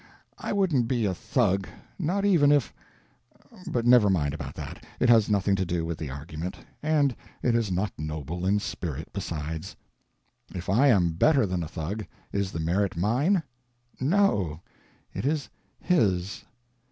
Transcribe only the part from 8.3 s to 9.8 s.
in spirit besides.